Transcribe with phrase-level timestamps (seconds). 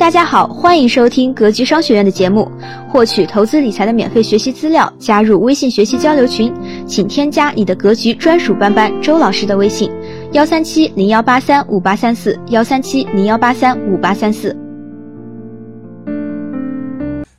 [0.00, 2.50] 大家好，欢迎收听格局商学院的节目，
[2.88, 6.50] 获取投资理财的免费学习资料，加入微信学习交流群，
[6.86, 9.92] 请添加你的格局专属班班周老师的微信：
[10.32, 14.56] 幺三七零幺八三五八三四，幺三七零幺八三五八三四。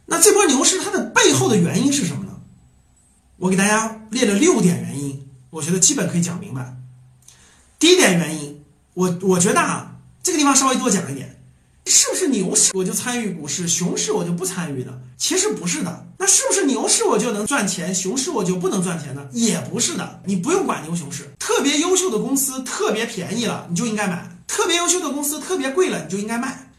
[0.05, 2.33] 那这波牛市它的背后的原因是什么呢？
[3.37, 5.19] 我给大家列了六点原因，
[5.49, 6.75] 我觉得基本可以讲明白。
[7.79, 8.61] 第一点原因，
[8.93, 11.40] 我我觉得啊，这个地方稍微多讲一点。
[11.85, 14.93] 是不是牛市我就参与股市，熊市我就不参与呢？
[15.17, 16.07] 其实不是的。
[16.17, 19.27] 那是不是牛市我就能赚钱，熊市我就不能赚钱呢？
[19.31, 20.21] 也不是的。
[20.25, 26.71] 你不用管牛熊市，特别优秀的公司特别便宜了，你就应该买；特别优秀的公司特别贵了，你就应该卖。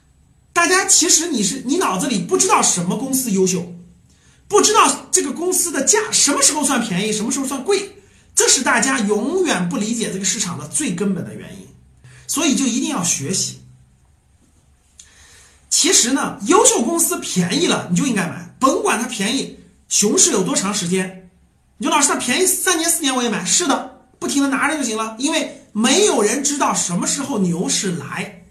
[0.52, 3.74] 大家其实你是你脑子里不知道什么公司优秀，
[4.46, 7.96] 不知道这个公司的价什么时候算便宜，什么时候算贵，
[8.34, 11.66] 这是大家永远不理解这个市场的最根本的原因。
[12.28, 13.61] 所以就一定要学习。
[15.72, 21.30] 其实呢，优秀公司便宜了，你就应该买，甭管它便宜，熊市有多长时间。
[21.78, 28.42] 你说老师，它便宜三年四年我也买，是的，不停的拿着就行了，因为没有人知道什么时候牛市来。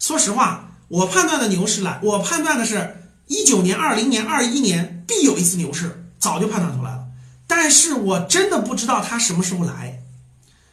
[0.00, 7.04] 说实话，我判断的牛市来，我判断的是一九年、二零年、二一年必有一次牛市，早就判断出来了。
[7.46, 10.02] 但是我真的不知道它什么时候来，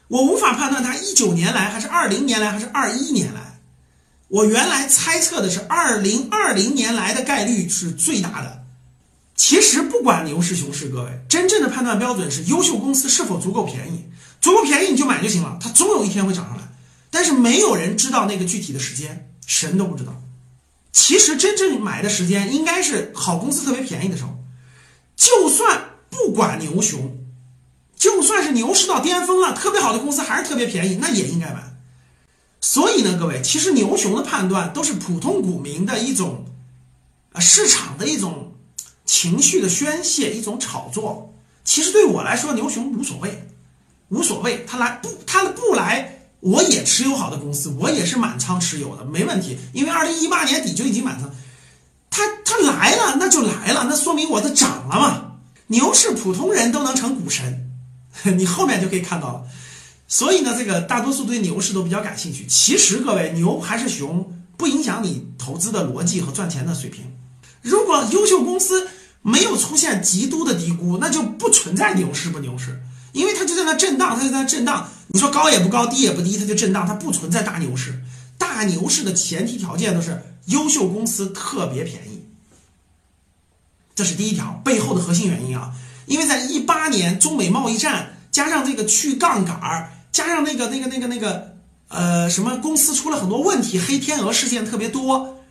[0.08, 3.45] 我无法判断它一九年来，还是二零年来，还是二一年来。
[4.28, 8.64] 我原来猜测的是二零二零年来的概率是最大的。
[9.36, 14.06] 其实不管牛市熊市，各位真正的判断标准是优秀公司是否足够便宜，
[14.42, 16.64] 足够便宜你就买就行了，它总有一天会涨上来。
[17.12, 20.22] 但是没有人知道那个具体的时间，神都不知道。
[20.92, 24.40] 其实真正买的时间应该是好公司特别便宜的时候。
[25.16, 27.18] 就算不管牛熊，
[27.98, 31.75] 就算是牛市到巅峰了，特别好的公司还是特别便宜，那也应该买。
[32.68, 36.46] 所以呢，各位，其实牛熊的判断都是普通股民的一种，
[37.32, 38.54] 啊，市场的一种
[39.06, 41.32] 情绪的宣泄，一种炒作。
[41.64, 43.48] 其实对我来说，牛熊无所谓，
[44.10, 49.60] 无所谓，他来不，他不来，我也持有好的公司，我也是满仓持有的，没问题。
[49.72, 51.30] 因为二零一八年底就已经满仓，
[52.10, 55.34] 他他来了，那就来了，那说明我的涨了嘛。
[55.68, 57.70] 牛市普通人都能成股神，
[58.36, 59.44] 你后面就可以看到了。
[60.08, 62.46] 所以呢，这个大多数对牛市都比较感兴趣。
[62.48, 67.04] 其实各位，牛还是熊，不影响你投资的逻辑和赚钱的水平。
[67.64, 68.88] 如果优秀公司
[69.24, 72.80] 没有出现极度的低估，那就不存在牛市不牛市，
[73.14, 74.88] 因为它就在那震荡，它就在那震荡。
[75.08, 78.00] 你说高也不高，低也不低，它就震荡，它不存在大牛市。
[78.38, 82.24] 大牛市的前提条件都是优秀公司特别便宜，
[83.96, 85.74] 这是第一条背后的核心原因啊。
[86.06, 89.92] 因为在一八年中美贸易战加上这个去杠杆儿。
[90.16, 91.58] 加上那个那个那个那个，
[91.90, 95.44] 呃，什么公司出了很多问题，黑天鹅事件特别多，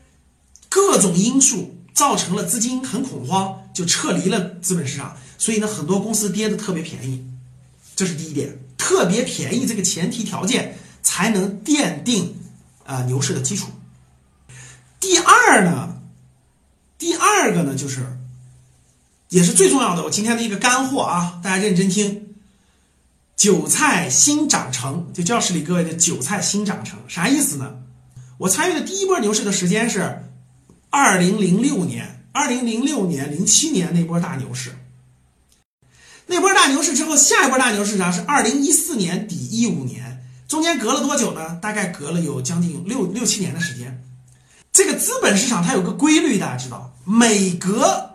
[0.71, 5.15] 各种因素造成了资金很恐慌，就撤离了资本市场。
[5.37, 7.23] 所以呢，很多公司跌的特别便宜，
[7.95, 12.35] 这是第一点，特别便宜这个前提条件才能奠定
[12.87, 13.67] 啊牛市的基础。
[14.99, 15.95] 第二呢，
[16.97, 18.17] 第二个呢就是，
[19.29, 22.23] 也是最重要的，我今天的一个干货啊，大家认真听。
[23.37, 27.75] 韭菜新长成，就教室里各位的韭菜新长成，啥意思呢？
[28.39, 30.25] 我参与的第一波牛市的时间是
[30.91, 34.77] 二零零六年，二零零六年、零七年那波大牛市。
[36.27, 38.11] 那波大牛市之后，下一波大牛市啥？
[38.11, 41.56] 是二零一四年底一五年，中间隔了多久呢？
[41.56, 44.03] 大概隔了有将近六六七年的时间。
[44.73, 48.11] 这个资本市场它有个规律，大家知道，每隔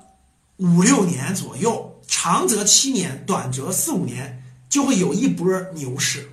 [0.57, 4.38] 五六年左右，长则七年，短则四五年。
[4.69, 6.29] 就会有一波牛市，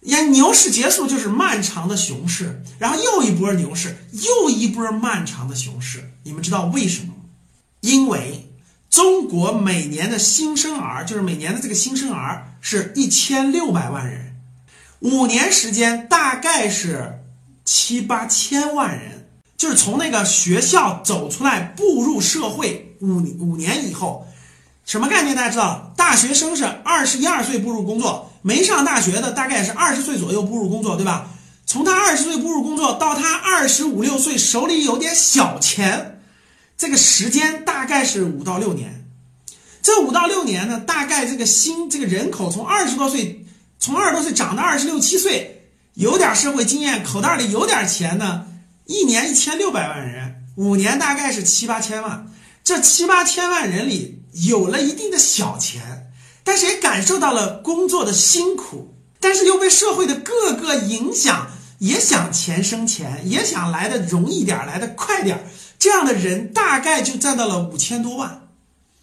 [0.00, 6.12] 呀，牛市结束就是漫长的熊市，然后又一波牛市，又一波漫长的熊市。
[6.24, 7.14] 你们知道为什么吗？
[7.80, 8.50] 因为
[8.90, 14.36] 中国每年的新生儿，就是每年的这个新生儿是一千六百万人，
[15.00, 17.18] 五年时间大概是
[17.64, 19.26] 七八千万人，
[19.56, 24.28] 就是从那个学校走出来步入社会五五年以后。
[24.84, 25.34] 什么概念？
[25.34, 31.28] 大家知道，大学生是二十一二岁步入工作，没上大学的大概是二十岁左右步入工作，对吧？
[31.64, 36.20] 从他二十岁步入工作到他二十五六岁手里有点小钱，
[36.76, 39.08] 这个时间大概是五到六年。
[39.80, 43.46] 这五到六年呢，大概这个新这个人口从二十多岁，
[43.78, 48.46] 从二十多岁长到二十六七岁，有点社会经验，口袋里有点钱呢，
[48.86, 52.26] 一年一千六百万人，五年大概是七八千万。
[52.64, 54.21] 这七八千万人里。
[54.32, 56.10] 有了一定的小钱，
[56.42, 65.44] 但是也感受到了工作的辛苦，但是又被社会的各个影响也想钱生钱，也想来的容易点，来的快点，
[65.78, 68.40] 这样的人大概就占到了五千多万。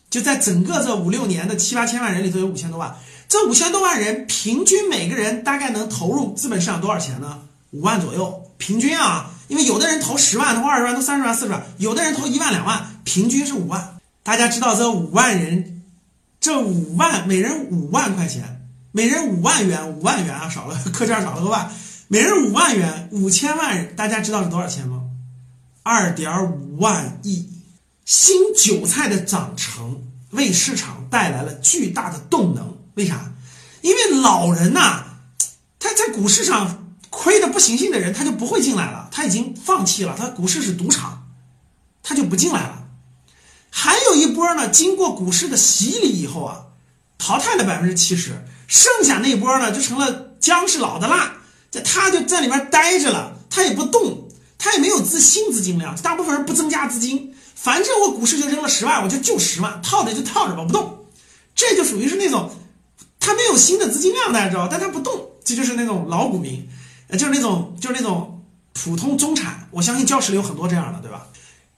[0.09, 2.95] 就在整个这五六年的七八千万人里头有五千多万，
[3.27, 7.41] 这五千多万人平均每个人大概能投入资本市场多少钱呢？
[7.69, 13.98] 五万左右，平均啊，因为有的人投十万，投二十万，投三十万、四十万，有的人投一万、两万，平均是五万。
[14.29, 15.81] 大家知道这五万人，
[16.39, 21.71] 这五万每人五万块钱，每人五万元，五万元啊，少了 课件少了个万，
[22.09, 25.01] 每人五万元，五千万，大家知道是多少钱吗？
[25.81, 27.49] 二点五万亿。
[28.05, 32.77] 新韭菜的长成为市场带来了巨大的动能。
[32.93, 33.33] 为啥？
[33.81, 35.05] 因为老人呐，
[35.79, 41.27] 他在股市上亏的不行行的人，他就不会进来了，他已经放弃了，他股市是赌场，
[42.03, 42.78] 他就不进来了。
[43.81, 46.65] 还有一波呢，经过股市的洗礼以后啊，
[47.17, 51.37] 淘汰了百分之七十，剩下那波呢就成了姜是老的辣，
[51.71, 54.27] 在他就在里面待着了，他也不动，
[54.57, 57.33] 他也没有资新资金量，大部分人不增加资金。
[57.55, 61.05] 反正我股市就扔了十万，我就就十万，套着就套着吧，不动。
[61.55, 62.51] 这就属于是那种，
[63.17, 66.67] 他没有新的资金量，大家知道，但他不动，这就是那种老股民，
[67.07, 68.43] 呃，就是那种就是那种
[68.73, 69.69] 普通中产。
[69.71, 71.27] 我相信教室里有很多这样的，对吧？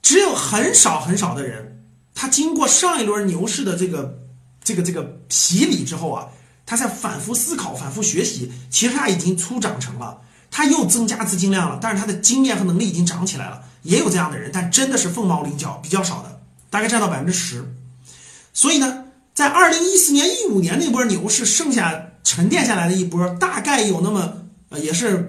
[0.02, 1.81] 只有很少很少的人，
[2.22, 4.16] 他经过上一轮牛市的这个
[4.62, 6.28] 这个这个洗礼之后啊，
[6.64, 13.60] 他在反复思考、反复学习，其实他已经初长成了，他又增加资金量了，但是他的经验和能力已经涨起来了。
[13.82, 16.40] 也有这样的人，但真的是凤毛麟角，比较少的，
[16.70, 17.74] 大概占到百分之十。
[18.52, 24.32] 所以呢，在二零一四年、一五年那波牛市，剩下沉淀下来的一波，大概有那么
[24.68, 25.28] 呃，也是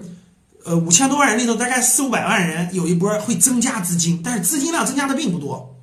[0.64, 5.73] 呃五千多万人里头，大概四五百万人有一波会增加资金，但是资金量增加的并不多。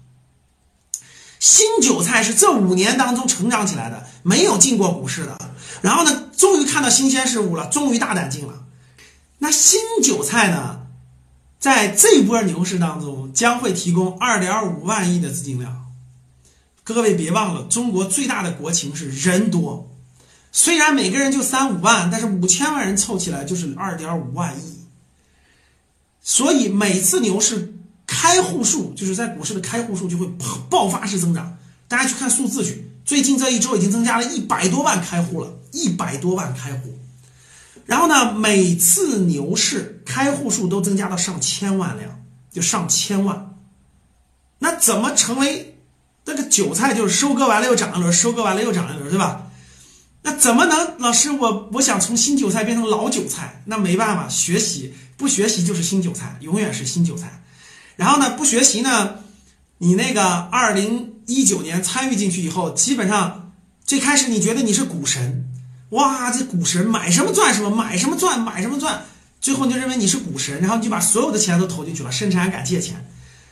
[1.41, 5.37] 新韭菜是这五年当中成长起来的，没有进过股市的，
[5.81, 8.63] 然后呢，终于看到新鲜事物了，终于大胆进了。
[9.39, 10.77] 那新韭菜呢？
[11.59, 15.87] 在这波牛市当中，将会提供二点五万亿的资金量。
[16.83, 19.91] 各位别忘了，中国最大的国情是人多，
[20.51, 24.79] 虽然每个人就三五万，但是五千万人凑起来就是二点五万亿。
[26.21, 27.70] 所以每次牛市
[28.13, 30.29] 开户数，就是在股市的开户数就会
[30.69, 31.57] 爆发式增长。
[31.87, 36.99] 大家去看数字去，最近这一周已经增加了一百多万开户了，一百多万开户。
[37.85, 42.21] 然后呢，每次牛市开户数都增加到上千万辆，
[42.51, 43.55] 就上千万。
[44.59, 45.77] 那怎么成为
[46.25, 46.93] 那个韭菜？
[46.93, 49.47] 就是收割完了又涨一轮，收割完了又涨一轮，对吧？
[50.23, 50.99] 那怎么能？
[50.99, 57.41] 老师，我我想从新韭菜变成老韭菜，那没办法，学习不学习就是新韭菜，永远是新韭菜。
[58.01, 59.19] 然后呢，不学习呢，
[59.77, 63.51] 你那个二零一九年参与进去以后，基本上
[63.85, 65.47] 最开始你觉得你是股神。
[65.89, 69.03] 哇，这股神买什么赚什么，买什么赚买什么赚，
[69.39, 73.05] 最后你就认为你是股神，然后你就把所有的钱都投进去了，甚至还敢借钱。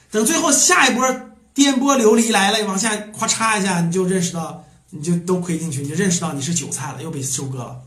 [0.10, 1.06] 等最后下一波
[1.54, 7.78] 颠簸流离来了，往下咔嚓一下，你就认识到，你就都亏进去，你就认识到你是韭菜了，又被收割了。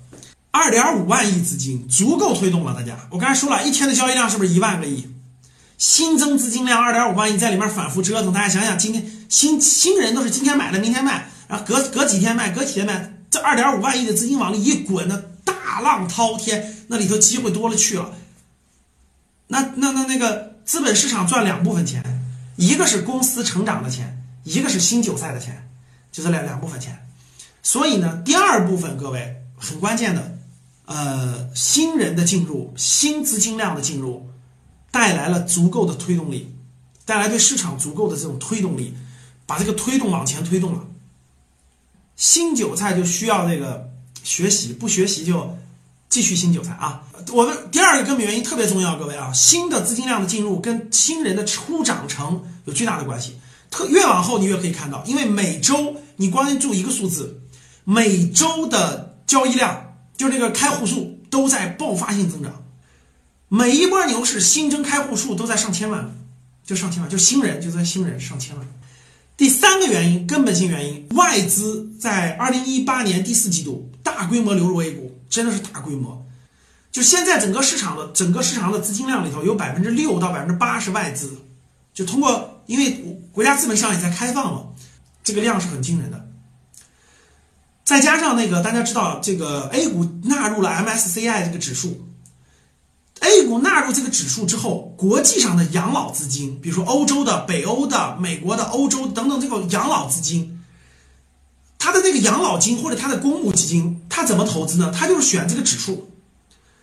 [0.53, 2.97] 二点五万亿资金足够推动了，大家。
[3.11, 5.09] 我刚才说了一天的交易量是不是一万个亿？
[5.83, 13.13] 新增资金量二点五万亿在里面反复折腾，大家想想，今天新新人都是今天买的明天卖，然后隔隔几天卖，隔几天卖。
[13.29, 18.15] 这二点五万亿的资金往里一滚，那大浪滔天，那里头机会多了去了。
[19.49, 22.01] 那那那那个资本市场赚两部分钱，
[22.55, 25.69] 一个是公司成长的钱，一个是新韭菜的钱，
[26.13, 26.97] 就这两两部分钱。
[27.61, 30.39] 所以呢，第二部分各位很关键的，
[30.85, 34.31] 呃，新人的进入，新资金量的进入，
[34.93, 36.55] 带来了足够的推动力，
[37.05, 38.95] 带来对市场足够的这种推动力，
[39.47, 40.85] 把这个推动往前推动了。
[42.15, 43.91] 新韭菜就需要这个
[44.23, 45.59] 学习，不学习就
[46.09, 47.03] 继续新韭菜啊！
[47.33, 53.37] 我们第二个根本原因特别重要，各位啊，新的资金量的进入跟新人的初长成有巨大的关系。
[53.71, 57.41] 特越往后你越可以看到，因为每周你关注一个数字，
[57.85, 62.62] 每周的交易量就是那个开户数都在爆发性增长，
[63.55, 66.11] 每一波牛市新增开户数都在上千万，
[66.65, 68.67] 就上千万，就新人就在新人上千万。
[69.37, 76.27] 第三个原因，根本性原因，外资在二零一八年第四季度大规模流入 A 股，真的是大规模。
[76.91, 81.37] 就现在整个市场的整个市场的资金量里头，有百分之六到百分之八是外资，
[81.93, 84.67] 就通过，因为国家资本市场也在开放了，
[85.23, 86.27] 这个量是很惊人的。
[87.85, 92.09] 再加上那个大家知道，这个 A 股纳入了 MSCI 这个指数。
[93.23, 100.61] A 股纳入这个指数之后，国际上的养老资金，比如说欧洲的、北欧的、美国的、欧洲等等这个养老资金，
[101.79, 104.93] 它的那个养老金或者它的公募基金，它怎么投资呢？
[104.93, 106.11] 它就是选这个指数，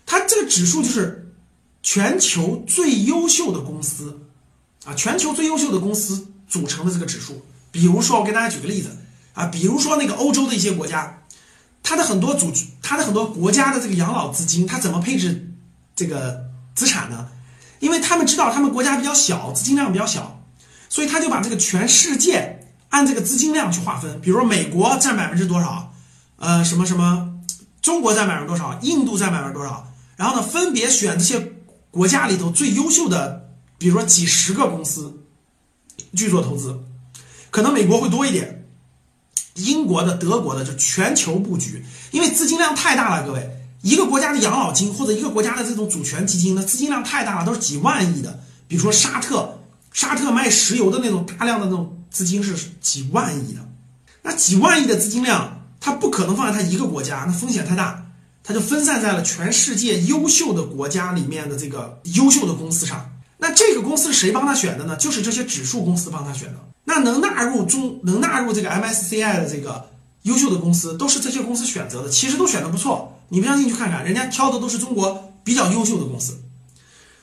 [0.06, 1.34] 它这个指数就是
[1.84, 4.22] 全球最优秀的公司
[4.86, 7.46] 啊，全球最优秀的公司组成的这个指数。
[7.70, 8.96] 比如说，我给大家举个例子
[9.34, 11.22] 啊，比如说那个欧洲的一些国家，
[11.84, 12.50] 它的很多组，
[12.82, 15.49] 它的很多国家的这个养老资金，它怎么配置
[16.00, 17.28] 这个资产呢？
[17.82, 20.42] 因为他们知道他们国家比较小，资金量比较小，
[20.88, 24.22] 所以他就把这个全世界按这个资金量去划分。
[24.22, 25.94] 比如说美国占百分之多少，
[26.38, 27.34] 呃，什么什么，
[27.82, 31.52] 中国占百分之多少，印度占百分之多少，然后呢，分别选这些
[31.92, 35.26] 国家里头最优秀的，比如说几十个公司
[36.16, 36.82] 去做投资。
[37.50, 38.66] 可能美国会多一点，
[39.56, 43.26] 英国的、德国的就全球布局，因为资金量太大了。
[43.26, 48.40] 各位，一个国家的养老金或者一个国家的这种主权基金的资金量太大了，都是几万亿的。
[48.68, 49.60] 比如说沙特，
[49.94, 53.62] 沙特卖石油的那种大量的那种资金是几万亿的。
[54.22, 58.06] 那几万亿的资金量，它不可能放在它一个国家，那风险太大，
[58.44, 63.10] 它就分散在了全世界优秀的国家里面的这个优秀的公司上。
[63.38, 64.98] 那这个公司是谁帮他选的呢？
[64.98, 66.60] 就是这些指数公司帮他选的。
[66.84, 69.90] 那能纳入中能纳入这个 MSCI 的这个
[70.24, 73.16] 优秀的公司，都是这些公司选择的，其实都选的不错。
[73.30, 76.38] 你不相信去看看，人家挑的都是中国比较优秀的公司。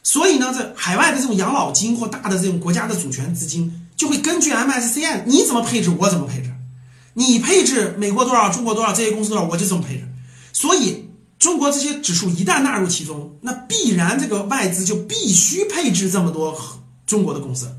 [0.02, 6.50] 所以呢，这海外的这种养老金或大的这种国家的主权资金，就会根据 MSCI 你怎么配置，我怎么配置。
[7.14, 10.04] 你配置美国多少，中国多少，这些公司多少，我就怎么配置。
[10.52, 11.04] 所以。
[11.38, 16.58] 中国这些指数一旦纳入其中，那必然这个外资就必须配置这么多
[17.06, 17.70] 中国的公司。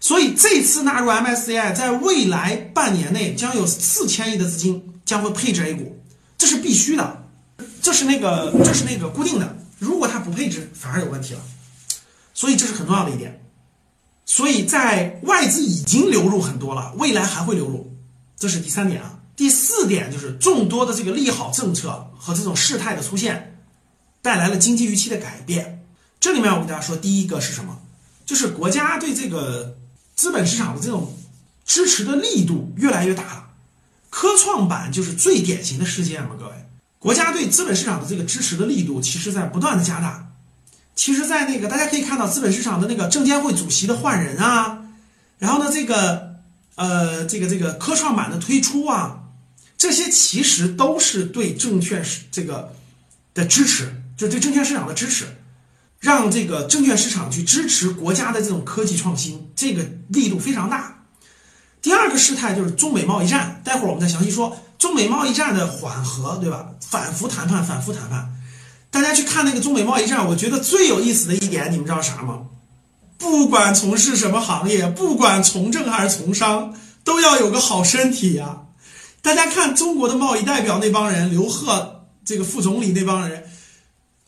[0.00, 6.00] 所以这次纳入 MSCI，在未来半年内将有四千亿的资金将会配置 A 股，
[6.38, 7.27] 这是必须的，
[7.88, 9.56] 这是那个这是那个固定的。
[9.78, 11.40] 如果它不配置，反而有问题了。
[12.34, 13.42] 所以这是很重要的一点。
[14.26, 17.96] 所以在外资已经流入很多了，未来还会流入，
[18.36, 19.20] 这是第三点啊。
[19.34, 23.58] 第四点就是众多的这个利好政策和这种事态的出现，
[24.20, 25.86] 带来了经济预期的改变。
[26.20, 27.80] 这里面我跟大家说，第一个是什么？
[28.26, 29.78] 就是国家对这个
[30.14, 31.16] 资本市场的这种
[31.64, 33.46] 支持的力度越来越大了。
[34.10, 36.52] 科创板就是最典型的事件嘛，各位，
[36.98, 40.26] 国家对资本市场的这个支持的力度，其实在不断的加大。
[40.94, 44.82] 其实，在那个大家可以看到，资本市场的那个证监会主席的换人啊，
[45.38, 46.34] 然后呢，这个
[46.74, 49.20] 呃，这个这个科创板的推出啊。
[49.76, 52.74] 这些其实都是对证券市这个
[53.32, 55.24] 的支持，就对证券市场的支持，
[56.00, 61.04] 让这个证券市场去支持国家的这种科技创新，这个力度非常大。
[61.80, 66.66] 第二个事态就是中美贸易战，待会儿我们再详细说中美贸易战的缓和，对吧？
[66.80, 68.32] 反复谈判，反复谈判。
[68.90, 72.42] 大家去看那个中美贸易战，我觉得最有意思的一点，你们知道啥吗？
[73.18, 78.60] 不管从事什么行业，不管从政还是从商，都要有个好身体呀。
[79.20, 83.42] 大家看中国的贸易代表那帮人，刘鹤这个副总理那帮人，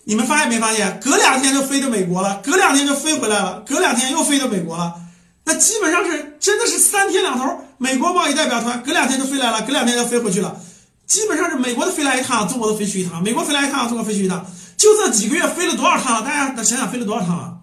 [0.04, 0.98] 你们发现没发现？
[0.98, 4.96] 隔两天就飞到美国了，隔两天就飞回来了，隔两天又飞到美国了。
[5.44, 10.60] 那基本上是真的是三天两头，美国贸易代表团隔两天就飞来了，隔两天就飞回去了。
[11.06, 14.46] 基本上是美国的飞来一趟，中国的飞去一趟；美国飞来一趟，中国飞去一趟。
[14.76, 16.22] 就这几个月飞了多少趟了？
[16.22, 17.58] 大家想想飞了多少趟了？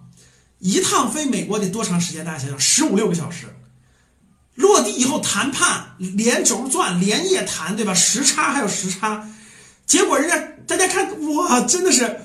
[0.58, 2.24] 一趟飞美国得多长时间？
[2.24, 3.46] 大家想想，十五六个小时。
[4.54, 7.94] 落地以后谈判连轴转连夜谈，对吧？
[7.94, 9.26] 时差还有时差，
[9.86, 12.20] 结果人家大家看哇，真的是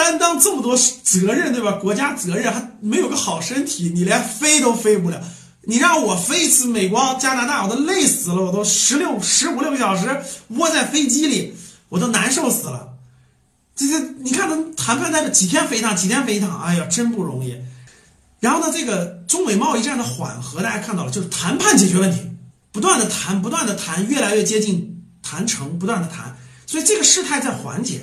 [0.00, 1.72] 担当这么多责任，对吧？
[1.72, 5.22] 国家责任还没有个好身体，你连飞都飞不了。
[5.64, 11.54] 你让我飞一次美国、加拿大，我都累死了，我都十六十五六个小时窝在飞机里，
[11.90, 12.94] 我都难受死了。
[13.76, 17.54] 这这，你看他谈判在这几天飞一趟，几天飞一趟，哎呀，真不容易。
[18.40, 22.22] 然后呢，这个中美贸易战的缓和，大家看到了，就是谈判解决问题，
[22.72, 26.34] 不断的谈，不断的谈，越来越接近谈成，不断的谈，
[26.66, 28.00] 所以这个事态在缓解。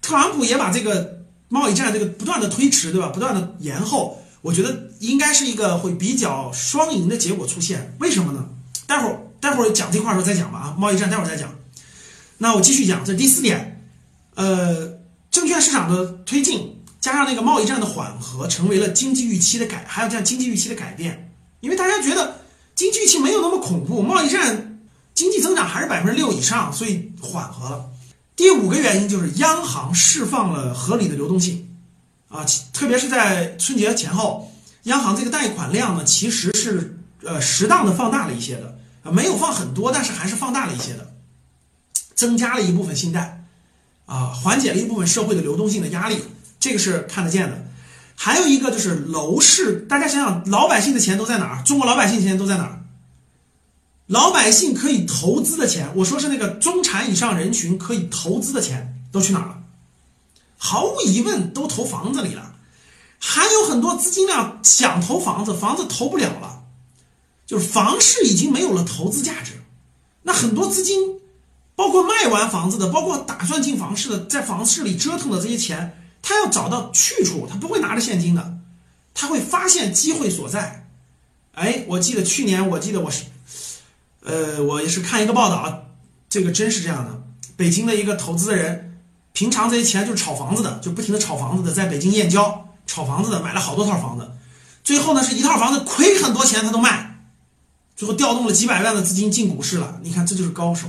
[0.00, 1.15] 特朗普也把这个
[1.48, 3.08] 贸易战这个不断的推迟，对吧？
[3.08, 7.94] 不断的延后，我觉得应该是一个会比较双赢的结果出现。
[8.00, 8.48] 为什么呢？
[8.86, 11.54] 待会儿待会儿讲这块的时候再讲吧啊，贸易战待会儿再讲。
[12.38, 13.86] 那我继续讲，这第四点，
[14.34, 14.98] 呃，
[15.30, 16.72] 证券市场的推进。
[16.98, 22.40] 加上那个贸易战的缓和，成为了经济预期的改，还有这样经济预期的改变，因为大家觉得
[22.74, 24.80] 经济预期没有那么恐怖，贸易战
[25.14, 27.84] 经济增长还是百分之六以上，所以缓和了。
[28.36, 31.66] 第五个原因就是央行释放了合理的流动性，
[32.28, 34.52] 啊，特别是在春节前后，
[34.82, 41.14] 央行这个贷款量呢，其实是呃适当的放大了一些的，啊，没有放很多，但是还是放大了一些的，
[42.14, 43.42] 增加了一部分信贷，
[44.04, 46.22] 啊，缓解了一部分社会的流动性的压力。
[46.60, 47.64] 这个是看得见的，
[48.14, 51.62] 还有一个就是楼市，大家想想，老百姓的钱都在哪儿？
[51.62, 52.82] 中国老百姓钱都在哪儿？
[54.06, 59.58] 老百姓可以投资的钱，我说是那个中产以上人群可以投资的钱都去哪儿了？
[60.56, 62.54] 毫无疑问，都投房子里了。
[63.18, 66.62] 还有很多资金量想投房子，房子投不了了，
[67.46, 69.62] 就是房市已经没有了投资价值。
[70.22, 71.20] 那很多资金，
[71.74, 78.58] 包括卖完房子的，包括打算进房市的，在房市里折腾的这些钱，他要找到去处，他不会拿着现金的，
[79.14, 80.88] 他会发现机会所在。
[81.52, 83.24] 哎，我记得去年，我记得我是，
[84.26, 85.84] 呃，我也是看一个报道，
[86.28, 87.22] 这个真是这样的。
[87.56, 88.98] 北京的一个投资人，
[89.32, 94.28] 平常这些钱就是炒房子的，就不停的炒房子的，在北京燕郊炒房子的，买了好多套房子，
[94.82, 97.20] 最后呢是一套房子亏很多钱他都卖，
[97.94, 100.00] 最后调动了几百万的资金进股市了。
[100.02, 100.88] 你看这就是高手，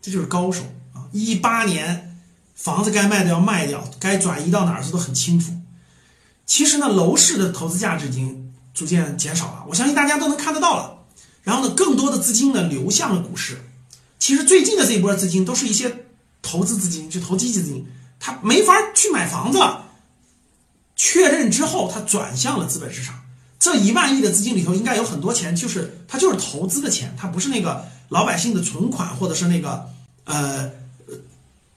[0.00, 0.62] 这就是高手
[0.94, 1.10] 啊！
[1.10, 2.22] 一八年
[2.54, 5.52] 房子该卖的要卖掉，该转移到哪儿这都很清楚。
[6.46, 10.99] 其实呢，楼市的投资价值已经逐渐减少了，我相信大家都能看得到了。
[11.42, 13.58] 然后呢，更多的资金呢流向了股市。
[14.18, 16.04] 其实最近的这一波资金都是一些
[16.42, 17.86] 投资资金，就投机资金，
[18.18, 19.86] 他没法去买房子了。
[20.96, 23.18] 确认之后，他转向了资本市场。
[23.58, 29.86] 这一万亿的资金里头，应该有很多钱，就是它就是投资的钱，它不是那个老百姓的存款，或者是那个
[30.24, 30.70] 呃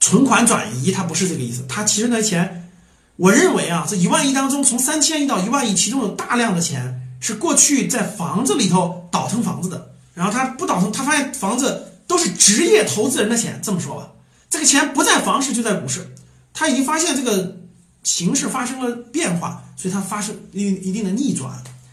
[0.00, 1.62] 存款转移，它不是这个意思。
[1.68, 2.70] 它其实那钱，
[3.16, 11.90] 我认为啊，这一万亿当中，从三千亿到一万亿，其中有大量的钱是过去在房子里头倒腾房子的，然后他不倒腾，他发现房子。
[12.06, 14.12] 都是职业投资人的钱，这么说吧，
[14.50, 16.06] 这个钱不在房市就在股市，
[16.52, 17.56] 他已经发现这个
[18.02, 21.50] 形势发生了变化，所以他发生一一定的逆转，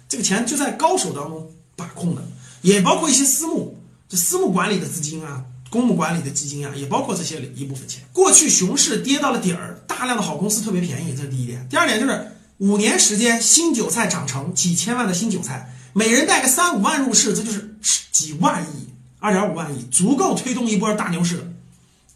[0.09, 2.21] 这个钱就在高手当中把控的，
[2.61, 8.03] 也包括一些私募，这私募管理的资金啊，公募管理的基金啊，也包括这些一部分钱。
[8.11, 11.65] 过去熊市跌到了底儿，大量的好公司特别便宜，这是第一点。
[11.69, 12.30] 第二点就是
[12.61, 17.75] 五年时间新韭菜长成几千万的新韭菜，每人带个三五万入市，这就是
[18.11, 18.87] 几万亿。
[19.19, 21.43] 二点五万亿足够推动一波大牛市的，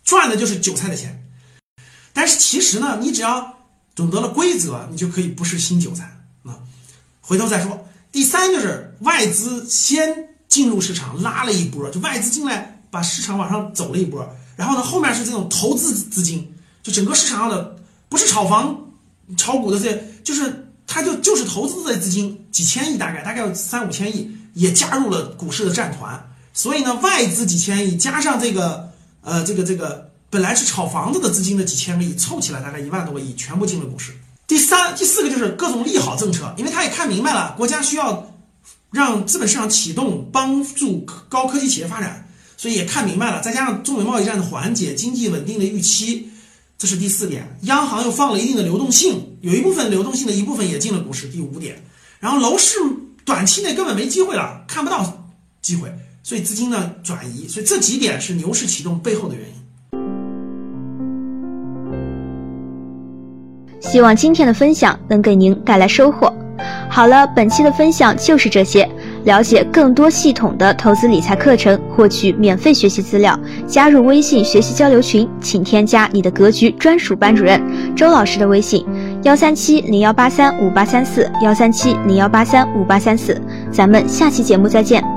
[0.03, 1.23] 赚的就是韭菜的钱。
[2.13, 3.57] 但是其实呢，你只要
[3.95, 6.59] 懂得了规则，你就可以不是新韭菜啊。
[7.21, 7.87] 回头再说。
[8.11, 14.27] 第三就是外资先进入市场拉了一波，就外资进来把市场往上走了一波。
[14.55, 16.53] 然后呢，后面是这种投资资金，
[16.83, 17.77] 就整个市场上的
[18.09, 18.89] 不是炒房、
[19.37, 26.31] 炒股的这些，就是他就就是投资的资金，几千亿大概，大概有三五千亿也加入了股市的战团。
[26.51, 28.89] 所以呢，外资几千亿加上这个，
[29.21, 34.11] 呃，这个这个本来是炒房子的资金的几千个亿，凑起来大概一万多个亿，全部进了股市。
[34.47, 38.31] 第三、第四个就是各种利好政策，因为他也看明白了，国家需要
[38.91, 43.41] 让资本市场启动，帮助高科技企业发展，所以也看明白了。
[43.41, 46.29] 再加上中美贸易战的缓解，经济稳定的预期，
[46.77, 47.57] 这是第四点。
[47.63, 51.27] 央行又放了一定的流动性，有一部分流动性的一部分也进了股市。
[51.27, 51.75] 第五点，
[52.19, 52.79] 然后楼市
[53.23, 55.21] 短期内根本没机会了，看不到
[55.61, 55.87] 机会。
[56.23, 59.53] 所以资金呢转移，所以这几点是牛市启动背后的原因。
[63.79, 66.33] 希望今天的分享能给您带来收获。
[66.89, 68.89] 好了，本期的分享就是这些。
[69.25, 77.59] 了解更多系统的投资理财课程，获取免费学习资料，加入微信学习交流群，请添加你的格局专属班主任
[77.95, 78.85] 周老师的微信：
[79.25, 83.41] 幺三七零幺八三五八三四幺三七零幺八三五八三四。
[83.71, 85.14] 咱们下期节目再见。